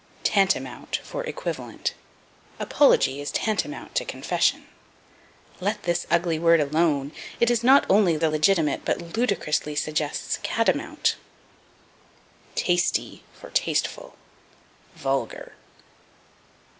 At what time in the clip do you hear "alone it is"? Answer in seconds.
6.59-7.63